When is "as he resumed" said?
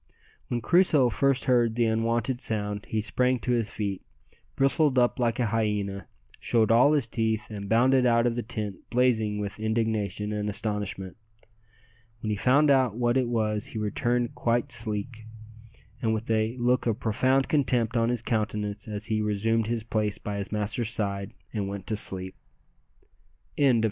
18.87-19.67